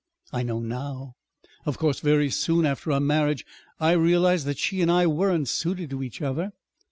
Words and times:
I 0.33 0.41
know 0.41 0.59
now. 0.59 1.13
Of 1.63 1.77
course, 1.77 1.99
very 1.99 2.31
soon 2.31 2.65
after 2.65 2.91
our 2.91 2.99
marriage, 2.99 3.45
I 3.79 3.91
realized 3.91 4.47
that 4.47 4.57
she 4.57 4.81
and 4.81 4.89
I 4.89 5.05
weren't 5.05 5.47
suited 5.47 5.91
to 5.91 6.01
each 6.01 6.23
other. 6.23 6.53